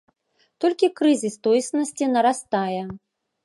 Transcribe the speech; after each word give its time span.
Толькі 0.65 0.89
крызіс 1.01 1.37
тоеснасці 1.49 2.11
нарастае. 2.17 2.81